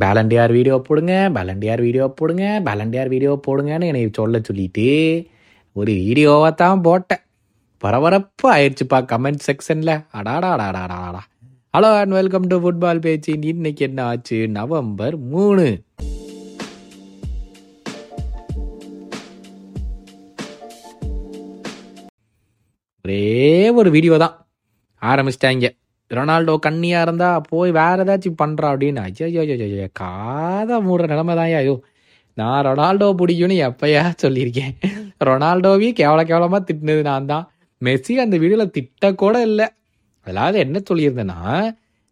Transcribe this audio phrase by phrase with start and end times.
[0.00, 4.86] பேலண்டியார் video போடுங்க பேலண்டியார் video போடுங்க பேலண்டியார் video போடுங்கன்னு என்னை சொல்ல சொல்லிட்டு
[5.72, 7.22] ஒரு வீடியோவை தான் போட்டேன்.
[7.82, 11.20] பரபரப்பு ஆயிடுச்சுப்பா கமெண்ட் செக்ஷனில் அடாடாடாடாடாடா.
[11.74, 14.38] Hello and welcome to football பேச்சு இன்னைக்கு என்ன ஆச்சு?
[14.58, 15.66] நவம்பர் மூணு.
[23.04, 24.36] ஒரே ஒரு வீடியோ தான்
[25.02, 25.68] ஆரம்பிச்சிட்டாங்க.
[26.12, 29.02] ரொனால்டோ கண்ணியா இருந்தா போய் வேற ஏதாச்சும் பண்றா அப்படின்னு.
[29.08, 31.76] ஐயோ ஐயோ ஐயோ, ஐயோ மூடுற நிலைமை தான் ஐயோ.
[32.36, 34.74] நான் ரொனால்டோ பிடிக்கும்னு எப்பயா சொல்லியிருக்கேன்.
[35.28, 37.44] ரொனால்டோவையும் கேவல கேவலமா திட்டினது நான் தான்.
[37.82, 39.66] மெஸ்ஸி அந்த வீடியோல திட்ட கூட இல்லை.
[40.26, 41.40] அதாவது என்ன சொல்லியிருந்தேன்னா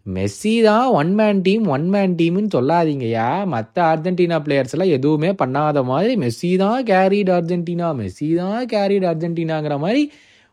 [0.06, 3.26] மெஸ்ஸி தான் one man team one man டீம்னு சொல்லாதீங்கய்யா.
[3.54, 9.76] மற்ற அர்ஜென்டினா பிளேயர்ஸ் எல்லாம் எதுவுமே பண்ணாத மாதிரி மெஸ்ஸி தான் கேரிட் அர்ஜென்டினா மெஸ்ஸி தான் கேரிட் அர்ஜென்டினாங்கிற
[9.84, 10.02] மாதிரி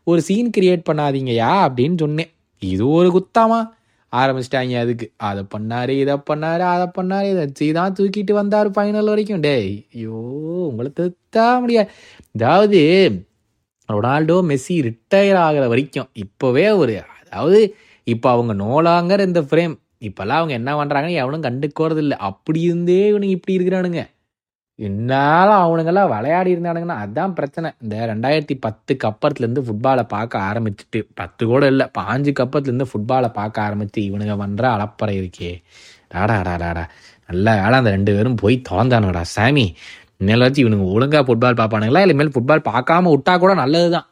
[0.06, 2.30] ஒரு சீன் கிரியேட் பண்ணாதீங்கய்யா அப்படின்னு சொன்னேன்.
[2.62, 3.58] இது ஒரு குத்தாமா?
[4.12, 5.06] ஆரம்பிச்சிட்டாங்க அதுக்கு.
[5.28, 7.26] அதை பண்ணாரு இதை பண்ணாரு அதை பண்ணாரு.
[7.30, 9.40] இதை மெஸ்ஸி தான் தூக்கிட்டு வந்தார் ஃபைனல் வரைக்கும்.
[9.40, 10.18] டேய் ஐயோ
[10.68, 11.90] உங்களை திருத்தா முடியாது.
[12.34, 12.80] அதாவது
[13.88, 16.08] ரொனால்டோ மெஸ்ஸி ரிட்டையர் ஆகிற வரைக்கும்.
[16.24, 17.60] இப்போவே ஒரு அதாவது
[18.06, 19.74] இப்போ அவங்க நோலாங்கிற இந்த ஃப்ரேம்
[20.08, 24.02] இப்போல்லாம் அவங்க என்ன பண்ணுறாங்கன்னு எவனும் கண்டுக்கோறது இல்லை அப்படி இருந்தே இவனுங்க இப்படி இருக்கிறானுங்க.
[24.78, 27.68] என்னாலும் அவனுங்கெல்லாம் விளையாடி இருந்தானுங்கன்னா அதான் பிரச்சனை.
[27.84, 34.00] இந்த ரெண்டாயிரத்தி பத்துக்கு அப்புறத்துலேருந்து ஃபுட்பாலை பார்க்க ஆரம்பிச்சுட்டு பத்து கூட இல்லை பாஞ்சுக்கு அப்புறத்துலேருந்து ஃபுட்பாலை பார்க்க ஆரம்பிச்சு
[34.08, 35.52] இவனுங்க பண்ணுற அலப்பறை இருக்கே.
[36.14, 36.84] டாடா டாடா
[37.30, 39.66] நல்ல வேலை அந்த ரெண்டு பேரும் போய் தொலைந்தானுங்கடா சாமி
[40.20, 42.00] இனிமேலாச்சும் இவனுங்க ஒழுங்காக ஃபுட்பால் பார்ப்பானுங்களா?
[42.04, 44.06] இல்லை இனிமேல் ஃபுட்பால் பார்க்காம விட்டா கூட நல்லது தான்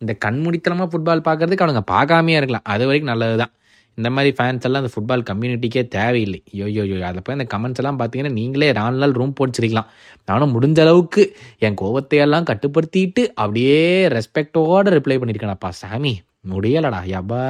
[0.00, 2.66] இந்த கண்முடித்தனமாக ஃபுட்பால் பார்க்கறதுக்கு அவனுங்க பார்க்காமையே இருக்கலாம்.
[2.74, 3.52] அது வரைக்கும் நல்லது தான்
[3.98, 6.40] இந்த மாதிரி ஃபேன்ஸ் எல்லாம் அந்த ஃபுட்பால் கம்யூனிட்டிக்கே தேவையில்லை.
[6.52, 9.88] ஐயோ யோ யோ அதில் போய் அந்த கமெண்ட்ஸ் எல்லாம் பார்த்தீங்கன்னா நீங்களே நாலு நாள் ரூம் போடிச்சிருக்கலாம்
[10.30, 11.24] நானும் முடிஞ்ச அளவுக்கு
[11.66, 13.80] என் கோபத்தையெல்லாம் கட்டுப்படுத்திட்டு அப்படியே
[14.16, 16.14] ரெஸ்பெக்டோடு ரிப்ளை பண்ணியிருக்கேனப்பா சாமி.
[16.52, 17.42] முடியலடா யப்பா.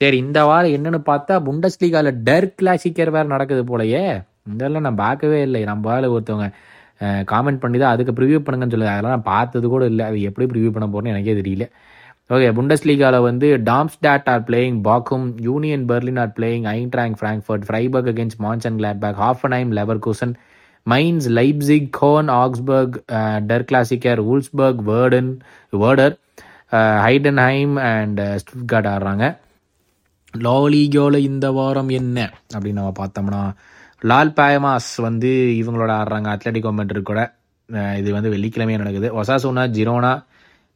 [0.00, 4.04] சரி இந்த வாரம் என்னென்னு பார்த்தா புண்டஸ் லீகாவில் டர் கிளாசிக்கர் வேறு நடக்குது போலயே.
[4.52, 5.60] இதெல்லாம் நான் பார்க்கவே இல்லை.
[5.72, 6.48] நம்ம ஒருத்தவங்க
[7.32, 8.94] காமெண்ட் பண்ணி தான் அதுக்கு ப்ரிவியூ பண்ணுங்கன்னு சொல்லுது.
[8.94, 10.04] அதெல்லாம் நான் பார்த்தது கூட இல்லை.
[10.10, 11.66] அது எப்படி ப்ரிவியூ பண்ண போகிறேன்னு எனக்கே தெரியல.
[12.30, 18.38] ஓகே புண்டஸ்லீகாவில் வந்து Darmstadt are playing Bochum Union Berlin are playing Eintracht Frankfurt Freiburg against
[18.78, 20.32] Monchengladbach lever Leverkusen
[20.86, 22.96] Mainz Leipzig Koln Augsburg
[23.50, 25.30] Der Klassiker Wolfsburg வேர்டன்
[25.82, 26.14] Werder
[27.06, 29.24] Heidenheim and Stuttgart ஆடுறாங்க.
[30.46, 32.18] லாலிகோவில் இந்த வாரம் என்ன?
[32.54, 33.42] அப்படின்னு நம்ம பார்த்தோம்னா
[34.02, 35.30] லால் பாயமாஸ் வந்து
[35.60, 36.28] இவங்களோட ஆடுறாங்க.
[36.34, 37.20] அத்லட்டிக் மெட்ரிக் கூட.
[38.00, 39.08] இது வந்து வெள்ளிக்கிழமையாக நடக்குது.
[39.20, 40.14] Osasuna Girona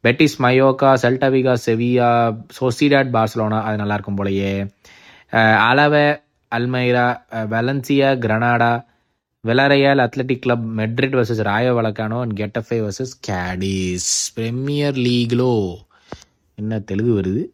[0.03, 4.69] Betis Mallorca Celta Vigo Sevilla Sociedad Barcelona அது நல்லா இருக்கும் போலயே.
[5.31, 6.21] அஹ் Alaves
[6.55, 8.85] Almeria Valencia Granada
[9.47, 14.07] Villarreal Athletic Club Madrid versus Rayo Vallecano and Getafe versus Cadiz.
[14.33, 15.75] Premier லீக்லோ.
[16.55, 17.45] என்ன தெலுங்கு வருது?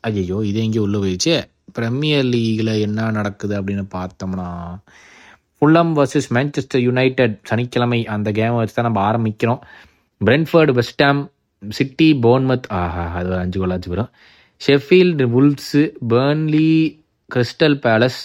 [0.00, 1.42] ஐயோ இது எங்கேயோ உள்ள போயிடுச்சு?
[1.72, 4.76] பிரீமியர் லீக்ல என்ன நடக்குது அப்படின்னு பார்த்தோம்னா
[5.60, 9.58] ஃபுல்லம் வர்சஸ் மேன்செஸ்டர் யுனைடெட் சனிக்கிழமை அந்த கேமை வச்சு தான் நம்ம ஆரம்பிக்கிறோம்.
[10.24, 11.32] Brentford West Ham
[11.78, 14.10] City Bournemouth ஆஹா அது ஒரு அஞ்சு கோலாச்சு வரும்
[14.60, 15.82] Sheffield Wolves
[16.12, 16.68] Burnley
[17.30, 18.20] Crystal Palace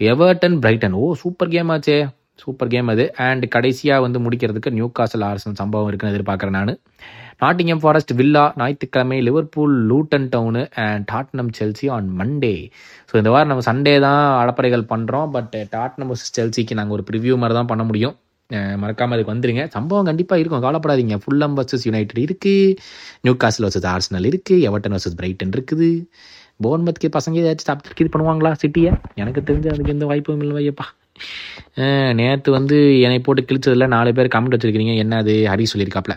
[0.00, 0.94] Everton Brighton.
[1.02, 1.96] Oh super game ஆச்சே.
[2.42, 3.04] சூப்பர் கேம் அது.
[3.26, 6.72] அண்ட் கடைசியாக வந்து முடிக்கிறதுக்கு நியூ காசல் ஆர்சன் சம்பவம் இருக்குன்னு எதிர்பார்க்குறேன் நான்.
[7.42, 12.54] நாட்டிங்கம் ஃபாரஸ்ட் வில்லா ஞாயிற்றுக்கிழமை Liverpool Luton Town and Tottenham Chelsea on Monday
[13.10, 17.56] so இந்த வாரம் நம்ம சண்டே தான் அலப்பறைகள் பண்ணுறோம் பட் டாட்னம் செல்சிக்கு நாங்கள் ஒரு ப்ரிவியூ மாதிரி
[17.60, 18.16] தான் பண்ண முடியும்.
[18.82, 19.64] மறக்காம அதுக்கு வந்துருங்க.
[19.76, 20.62] சம்பவம் கண்டிப்பாக இருக்கும்.
[20.66, 21.18] கவலைப்படாதீங்க.
[21.24, 22.76] ஃபுல்லம் வர்சஸ் யுனைடெட் இருக்குது
[23.20, 25.88] நியூ காசில் வர்சஸ் ஆர்சனல் இருக்குது எவர்டன் வர்சஸ் பிரைட்டன் இருக்குது
[26.64, 28.52] போன்மத்துக்கு பசங்க ஏதாச்சும் சாப்பிட்டு இது பண்ணுவாங்களா?
[28.62, 30.64] சிட்டியை எனக்கு தெரிஞ்சு அதுக்கு எந்த வாய்ப்பும் இல்லை
[32.18, 36.14] நேற்று வந்து என்னை போட்டு கிழிச்சதில் நாலு பேர் கமெண்ட் வச்சிருக்கிறீங்க என்ன அது ஹரி சொல்லியிருக்காப்ல.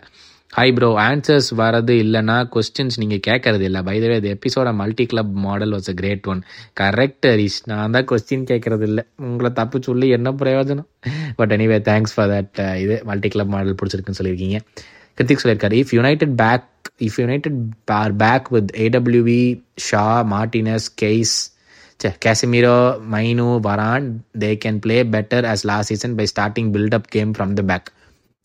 [0.53, 3.79] ஹாய் ப்ரோ ஆன்சர்ஸ் வரது இல்லைன்னா கொஸ்டின்ஸ் நீங்கள் கேட்கறது இல்லை.
[3.87, 6.41] பைதவே இது எபிசோட multi club model was a great one
[6.79, 9.03] correct Harish நான் தான் கொஸ்டின் கேட்கறது இல்லை.
[9.27, 10.87] உங்களை தப்பு சொல்லி என்ன பிரயோஜனம்?
[11.39, 14.59] But anyway thanks for that இது மல்டி கிளப் மாடல் பிடிச்சிருக்குன்னு சொல்லியிருக்கீங்க.
[15.17, 15.81] கிருத்திக் சொல்லியிருக்காரு.
[15.83, 16.65] If United back
[17.07, 17.59] if United
[17.99, 19.41] are back with AWB
[19.89, 21.35] Shaw Martinez guys
[22.25, 22.77] Casemiro
[23.13, 24.07] Mainoo Varane
[24.43, 27.87] they can play better as last season by starting buildup game from the back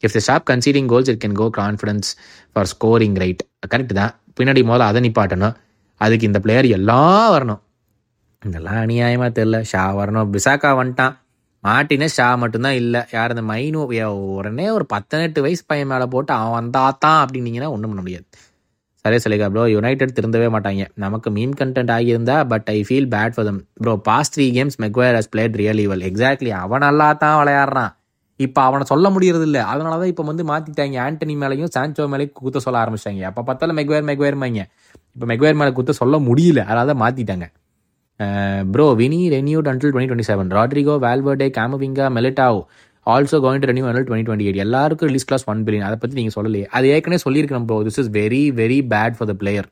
[0.07, 2.11] if the stop conceding goals it can go confidence
[2.53, 4.13] for scoring right correct தான்.
[4.41, 5.57] பின்னாடி முதல்ல அதை நிப்பாட்டணும்.
[6.01, 7.61] அதுக்கு இந்த player எல்லாம் வரணும்.
[8.43, 10.31] இதெல்லாம் அநியாயமாக தெரில ஷா வரணும்.
[10.37, 11.13] பிசாக்கா வந்துட்டான்.
[11.65, 13.01] மாட்டினே ஷா மட்டும்தான் இல்லை.
[13.17, 13.83] யார் இந்த மைனு?
[14.39, 18.27] உடனே ஒரு பத்தெட்டு வயசு பையன் மேலே போட்டு அவன் வந்தாத்தான் அப்படின்னீங்கன்னா ஒன்றும் பண்ண முடியாது.
[19.05, 20.83] சரியா சொல்லிக்கா ப்ரோ யுனைடெட் திருந்தவே மாட்டாங்க.
[21.05, 25.17] நமக்கு meme content ஆகியிருந்தா but I feel bad for them bro past three games Maguire
[25.19, 27.93] has played really well exactly அவன் நல்லா தான் விளையாடுறான்.
[28.47, 32.63] இப்போ அவனை சொல்ல முடியறது இல்லை அதனால தான் இப்போ வந்து மாற்றிட்டாங்க ஆண்டனி மேலேயும் சான்சோ மேலேயும் குத்த
[32.67, 33.25] சொல்ல ஆரம்பிச்சிட்டாங்க.
[33.31, 34.63] அப்போ பார்த்தாலும் மெக்வேர் மெக்வேர்மாங்க
[35.15, 36.61] இப்போ மெக்வேர் மேலே குத்த சொல்ல முடியல.
[36.71, 37.49] அதனால தான் மாற்றிட்டாங்க
[38.75, 42.59] bro Vini renewed until twenty twenty seven Rodrygo Valverde Camavinga Militao
[43.07, 46.19] also going to renew until twenty twenty eight எல்லாருக்கும் ரிலீஸ் கிளாஸ் ஒன் பில்லியன் அதை பற்றி
[46.19, 46.67] நீங்கள் சொல்லலையே.
[46.77, 49.69] அது ஏற்கனவே சொல்லியிருக்கணும் bro this is very very bad for the player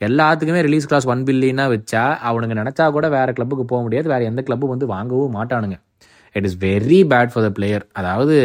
[0.00, 4.06] எல்லாத்துக்குமே release clause one பில்லியனாக வச்சா அவனுங்க நினச்சா கூட வேறு கிளப்புக்கு போக முடியாது.
[4.12, 5.76] வேறு எந்த கிளப்பு வந்து வாங்கவும் மாட்டானுங்க.
[6.34, 8.36] It is very bad for the player அதாவது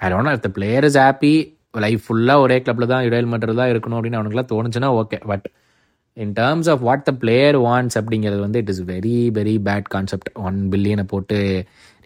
[0.00, 1.34] I don't if the player is happy
[1.84, 5.46] life ஃபுல்லாக ஒரே கிளப்பில் தான் இடையல் மட்டும் தான் இருக்கணும் அப்படின்னு அவனுக்குலாம் தோணுச்சுன்னா okay but
[6.16, 10.30] in terms of what the player wants அப்படிங்கிறது வந்து it is very very bad concept
[10.46, 11.38] one பில்லியனை போட்டு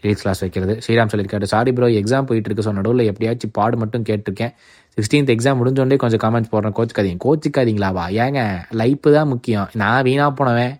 [0.03, 0.73] ரிலீஸ் கிளாஸ் வைக்கிறது.
[0.83, 2.65] ஸ்ரீராம் சொல்லியிருக்காரு சாரி ப்ரோ எக்ஸாம் போயிட்டு இருக்கு.
[2.67, 4.53] ஸோ நடுவில் எப்படியாச்சும் பாடு மட்டும் கேட்டிருக்கேன்.
[4.97, 6.75] சிக்ஸ்டீன்த் எக்ஸாம் முடிஞ்சோடனே கொஞ்சம் காமெண்ட்ஸ் போடுறேன்.
[6.77, 7.19] கோச்சுக்காதீங்க.
[7.25, 8.05] கோச்சுக்காதீங்களாவா?
[8.23, 8.41] ஏங்க
[8.81, 9.67] லைஃப் தான் முக்கியம்.
[9.81, 10.73] நான் வீணாக போனவன்.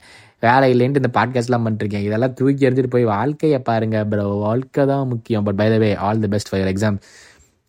[0.46, 5.44] வேலை இல்லைன்ட்டு இந்த பாட்காஸ்ட்லாம் பண்ணிருக்கேன் இதெல்லாம் தூக்கி எறிஞ்சிட்டு போய் வாழ்க்கையை பாருங்க ப்ரோ வாழ்க்கை தான் முக்கியம்.
[5.44, 6.98] But by the way all the best for exam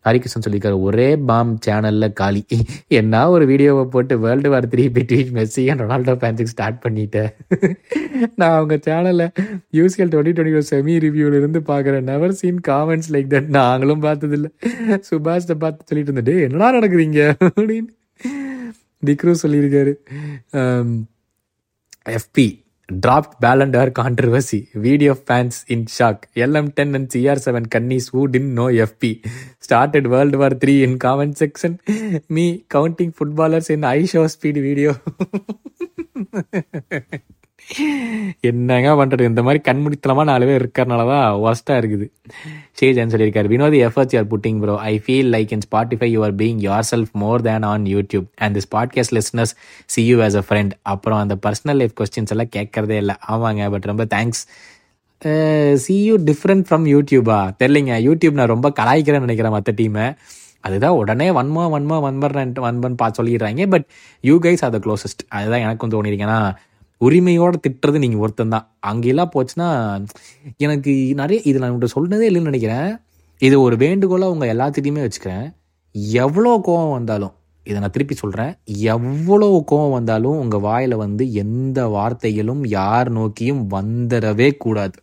[0.05, 2.41] Harikrishnan சொல்லியிருக்காரு ஒரே பாம் சேனலில் காலி.
[2.87, 7.29] என்ன ஒரு வீடியோவை போட்டு world war three between Messi and Ronaldo ஃபேன்ஸுக்கு ஸ்டார்ட் பண்ணிட்டேன்
[8.35, 9.27] நான் அவங்க சேனலில்
[9.71, 14.49] யூசிஎல் டுவெண்ட்டி டுவெண்ட்டி செமி ரிவ்யூல இருந்து பார்க்குறேன் never seen comments like that நாங்களும் பார்த்ததில்ல.
[15.11, 17.21] சுபாஷ்டை பார்த்து சொல்லிட்டு இருந்துட்டு என்னடா நடக்குறீங்க?
[17.43, 17.91] அப்படின்னு.
[19.05, 19.95] திக்ரு சொல்லியிருக்காரு
[20.53, 20.91] um,
[22.17, 22.47] FB
[22.99, 24.69] dropped Ballon d'Or controversy.
[24.73, 26.27] Video fans in shock.
[26.35, 29.29] LM10 and CR7 Kannis who didn't know FP
[29.59, 31.79] started World War 3 in comment section.
[32.29, 34.95] Me counting footballers in high show speed video.
[38.49, 42.05] என்னங்க பண்ணுறது இந்த மாதிரி கண்முடித்தனமாக நாலு பேர் இருக்கிறனால தான் ஒஸ்ட்டாக இருக்குது
[42.79, 43.47] ஷேஜன் சொல்லியிருக்காரு?
[43.53, 46.59] Vinod efforts you're putting bro I feel like in Spotify you are being
[46.91, 49.53] yourself more than on YouTube and this podcast listeners
[49.85, 53.15] see you as a friend அப்புறம் அந்த பர்சனல் லைஃப் கொஸ்டின்ஸ் எல்லாம் கேட்கறதே இல்லை.
[53.27, 54.43] ஆமாங்க பட் ரொம்ப thanks
[55.85, 60.07] see you different from யூடியூபா தெரிலிங்க YouTube நான் ரொம்ப கலாய்க்கிறேன்னு நினைக்கிறேன் மற்ற டீமை
[60.61, 63.63] அதுதான் உடனே வன்மா வன்மா வன்பர்ன் வன்பன் பார்த்து சொல்லிடுறாங்க.
[63.73, 63.85] But
[64.21, 66.37] you guys are the closest அதுதான் எனக்கும் தோணிருக்கேன்னா
[67.05, 69.67] உரிமையோட திட்டுறது நீங்கள் ஒருத்தன் தான் அங்கெல்லாம் போச்சுன்னா
[70.65, 70.91] எனக்கு
[71.21, 72.89] நிறைய இது நான் உங்கள்கிட்ட சொன்னதே இல்லைன்னு நினைக்கிறேன்.
[73.41, 75.45] இது ஒரு வேண்டுகோளாக உங்கள் எல்லாத்திட்டையுமே வச்சுக்கிறேன்.
[76.25, 77.33] எவ்வளோ கோவம் வந்தாலும்
[77.65, 78.53] இதை நான் திருப்பி சொல்கிறேன்
[78.93, 84.97] எவ்வளோ கோவம் வந்தாலும் உங்கள் வாயில் வந்து எந்த வார்த்தைகளும் யார் நோக்கியும் வந்துடவே கூடாது.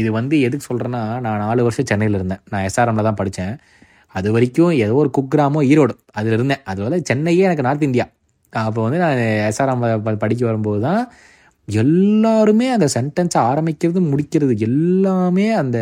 [0.00, 2.42] இது வந்து எதுக்கு சொல்கிறேன்னா நான் நாலு வருஷம் சென்னையில் இருந்தேன்.
[2.52, 3.54] நான் எஸ்ஆர்எம்ல தான் படித்தேன்.
[4.14, 6.62] அது வரைக்கும் ஏதோ ஒரு குக்ராமோ ஈரோடு அதில் இருந்தேன்.
[6.70, 8.06] அதுவரை சென்னையே எனக்கு நார்த் இந்தியா.
[8.52, 9.18] அப்போ வந்து நான்
[9.50, 9.84] எஸ்ஆர்எம்
[10.24, 11.02] படிக்க வரும்போது தான்
[11.68, 15.78] எல்லாருமே அந்த சென்டென்ஸை ஆரம்பிக்கிறது முடிக்கிறது எல்லாமே அந்த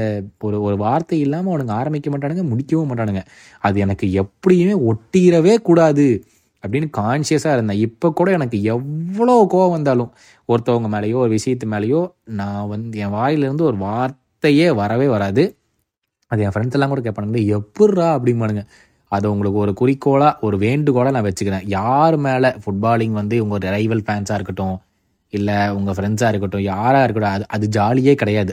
[0.47, 3.23] ஒரு ஒரு வார்த்தை இல்லாமல் அவனுங்க ஆரம்பிக்க மாட்டானுங்க முடிக்கவும் மாட்டானுங்க.
[3.67, 6.07] அது எனக்கு எப்படியுமே ஒட்டிடவே கூடாது
[6.65, 7.83] அப்படின்னு கான்சியஸாக இருந்தேன்.
[7.89, 10.11] இப்போ கூட எனக்கு எவ்வளோ கோவம் வந்தாலும்
[10.49, 12.01] ஒருத்தவங்க மேலேயோ ஒரு விஷயத்து மேலேயோ
[12.41, 15.45] நான் வந்து என் வாயிலிருந்து ஒரு வார்த்தையே வரவே வராது.
[16.31, 18.63] அது என் ஃப்ரெண்ட்ஸ் எல்லாம் கூட கேட்பானுங்க எப்பட்றா அப்படிம்பானுங்க.
[19.09, 21.65] அதை உங்களுக்கு ஒரு குறிக்கோளாக ஒரு வேண்டுகோளாக நான் வச்சுக்கிறேன்.
[21.79, 24.77] யார் மேலே ஃபுட்பாலிங் வந்து உங்கள் ரைவல் ஃபேன்ஸாக இருக்கட்டும்
[25.33, 28.53] இல்லை உங்கள் ஃப்ரெண்ட்ஸாக இருக்கட்டும் யாராக இருக்கட்டும் அது அது ஜாலியே கிடையாது.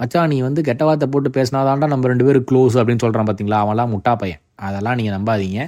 [0.00, 3.92] மச்சான் நீ வந்து கெட்ட வார்த்தை போட்டு பேசினாதான்டா நம்ம ரெண்டு பேரும் க்ளோஸ் அப்படின்னு சொல்கிறான் பார்த்தீங்களா அவன்லாம்
[3.94, 4.40] முட்டா பையன்.
[4.66, 5.62] அதெல்லாம் நீங்கள் நம்பாதீங்க.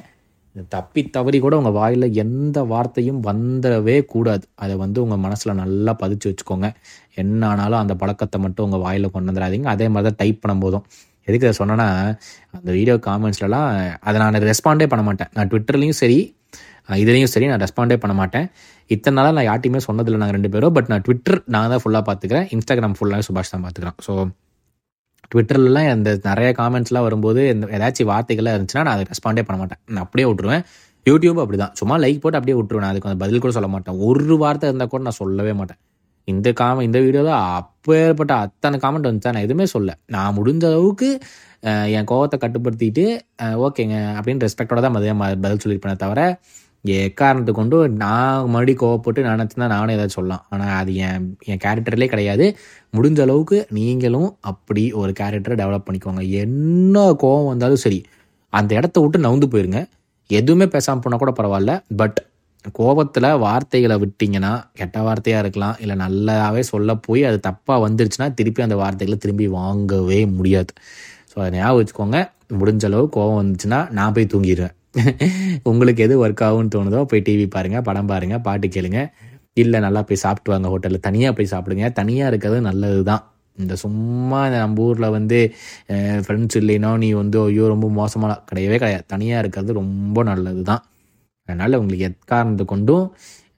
[0.74, 4.44] தப்பி தவறி கூட உங்கள் வாயில் எந்த வார்த்தையும் வந்துடவே கூடாது.
[4.54, 6.68] அதை வந்து உங்கள் மனசில் நல்லா பதிச்சு வச்சுக்கோங்க.
[7.22, 9.68] என்ன ஆனாலும் அந்த பழக்கத்தை மட்டும் உங்கள் வாயில் கொண்டு வந்துடாதீங்க.
[9.74, 10.84] அதே மாதிரி தான் டைப் பண்ணும்போதும்.
[11.28, 11.88] எதுக்கு அதை சொன்னேன்னா
[12.56, 13.68] அந்த வீடியோ காமெண்ட்ஸ்லலாம்
[14.08, 15.30] அதை நான் ரெஸ்பாண்டே பண்ண மாட்டேன்.
[15.36, 16.18] நான் ட்விட்டர்லேயும் சரி
[17.02, 18.44] இதுலேயும் சரி நான் ரெஸ்பாண்டே பண்ண மாட்டேன்.
[18.94, 20.74] இத்தனை நாளாக நான் யார்ட்டையுமே சொன்னதில்லை நாங்கள் ரெண்டு பேரும்.
[20.76, 22.46] பட் நான் ட்விட்டர் நான் தான் ஃபுல்லாக பார்த்துக்கிறேன்.
[22.56, 23.96] இன்ஸ்டாகிராம் ஃபுல்லாக சுபாஷ் தான் பார்த்துக்கிறேன்.
[24.06, 24.12] ஸோ
[25.32, 29.80] ட்விட்டர்லலாம் அந்த நிறைய காமெண்ட்ஸ்லாம் வரும்போது இந்த ஏதாச்சும் வார்த்தைகள்லாம் இருந்துச்சுன்னா நான் அதை ரெஸ்பாண்டே பண்ண மாட்டேன்.
[29.94, 30.62] நான் அப்படியே விட்ருவேன்
[31.06, 33.96] யூடியூப் அப்படி தான் சும்மா லைக் போட்டு அப்படியே விட்ருவேன் நான் அதுக்கு அந்த பதில் கூட சொல்ல மாட்டேன்.
[34.08, 35.80] ஒரு வார்த்தை இருந்தால் கூட நான் சொல்லவே மாட்டேன்.
[36.28, 37.34] இந்த காம இந்த வீடியோவில்
[37.86, 39.32] அப்பேற்பட்ட அத்தனை காமெண்ட் வந்துச்சா?
[39.34, 41.08] நான் எதுவுமே சொல்ல நான் முடிஞ்ச அளவுக்கு
[41.96, 43.04] என் கோவத்தை கட்டுப்படுத்திட்டு
[43.66, 46.22] ஓகேங்க அப்படின்னு ரெஸ்பெக்டோட தான் மதியம் பதில் சொல்லியிருப்பேனே தவிர
[47.04, 50.42] எக்காரணத்தை கொண்டு நான் மறுபடியும் கோவப்பட்டு நான் நினச்சிருந்தா நானும் ஏதாவது சொல்லலாம்.
[50.52, 52.46] ஆனால் அது என் என் கேரக்டர்லேயே கிடையாது.
[52.96, 56.22] முடிஞ்ச அளவுக்கு நீங்களும் அப்படி ஒரு கேரக்டரை டெவலப் பண்ணிக்கோங்க.
[56.42, 58.00] என்ன கோவம் வந்தாலும் சரி
[58.52, 59.80] அந்த இடத்த விட்டு நவுந்து போயிருங்க.
[60.30, 61.74] எதுவுமே பேசாமல் போனால் கூட பரவாயில்ல.
[62.02, 62.18] பட்
[62.78, 68.76] கோபத்தில் வார்த்தைகளை விட்டிங்கன்னா கெட்ட வார்த்தையாக இருக்கலாம் இல்லை நல்லாவே சொல்ல போய் அது தப்பாக வந்துருச்சுன்னா திருப்பி அந்த
[68.82, 70.72] வார்த்தைகளை திரும்பி வாங்கவே முடியாது.
[71.30, 72.18] ஸோ அதை ஞாபகம் வச்சுக்கோங்க.
[72.60, 74.74] முடிஞ்ச அளவு கோபம் வந்துச்சுன்னா நான் போய் தூங்கிடுவேன்.
[75.70, 79.00] உங்களுக்கு எது ஒர்க் ஆகும்னு தோணுதோ போய் டிவி பாருங்கள் படம் பாருங்கள் பாட்டு கேளுங்க.
[79.62, 81.86] இல்லை நல்லா போய் சாப்பிட்டு வாங்க ஹோட்டலில் தனியாக போய் சாப்பிடுங்க.
[82.00, 83.22] தனியாக இருக்கிறது நல்லது தான்
[83.58, 85.38] இந்த சும்மா நம்ம ஊரில் வந்து
[86.24, 89.06] ஃப்ரெண்ட்ஸ் இல்லைன்னா நீ வந்து ஐயோ ரொம்ப மோசமான கிடையவே கிடையாது.
[89.14, 90.82] தனியாக இருக்கிறது ரொம்ப நல்லது தான்
[91.48, 93.06] அதனால் உங்களுக்கு எக்காரணத்தை கொண்டும்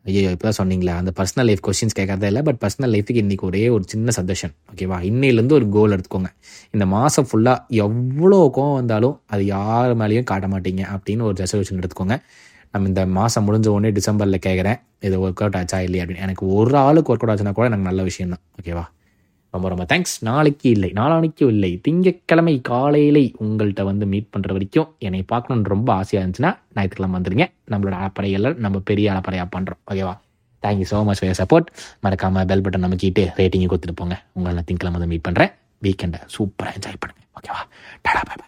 [0.09, 3.63] ஐயோ இப்போ தான் சொன்னீங்களா அந்த பர்சனல் லைஃப் கொஸ்டின்ஸ் கேட்கறதே இல்லை பட் பர்சனல் லைஃபுக்கு இன்றைக்கி ஒரே
[3.77, 6.31] ஒரு சின்ன சஜஷன் ஓகேவா இன்னையிலேருந்து ஒரு கோல் எடுத்துக்கோங்க.
[6.75, 12.17] இந்த மாதம் ஃபுல்லாக எவ்வளோ கோவம் வந்தாலும் அது யார் மேலேயும் காட்ட மாட்டீங்க அப்படின்னு ஒரு ரெசல்யூஷன் எடுத்துக்கோங்க.
[12.75, 14.79] நம்ம இந்த மாதம் முடிஞ்ச உடனே டிசம்பரில் கேட்குறேன்
[15.09, 16.25] இது ஒர்க் அவுட் ஆச்சா இல்லையா அப்படின்னு.
[16.27, 18.85] எனக்கு ஒரு ஆளுக்கு ஒர்க் அவுட் ஆச்சுன்னா கூட எனக்கு நல்ல விஷயம் தான் ஓகேவா
[19.55, 20.91] ரொம்ப ரொம்ப தேங்க்ஸ் நாளைக்கு இல்லை.
[20.99, 21.71] நாளானைக்கும் இல்லை.
[21.87, 27.47] திங்கட்கிழமை காலையிலே உங்கள்கிட்ட வந்து மீட் பண்ணுற வரைக்கும் என்னை பார்க்கணுன்னு ரொம்ப ஆசையாக இருந்துச்சுன்னா ஞாயிற்றுக்கிழமை வந்துடுங்க.
[27.75, 30.15] நம்மளோட அலப்பறைகள் நம்ம பெரிய அலப்பறையாக பண்ணுறோம் ஓகேவா
[30.63, 31.71] thank you so much for support
[32.07, 34.19] மறக்காமல் பெல் பட்டன் நமக்கிட்டு ரேட்டிங்கை கொடுத்துட்டு போங்க.
[34.37, 35.55] உங்களை நான் திங்கக்கிழமை வந்து மீட் பண்ணுறேன்
[35.87, 37.63] வீக்கெண்டை சூப்பராக என்ஜாய் பண்ணுங்கள் ஓகேவா
[38.07, 38.48] டாடா பாய்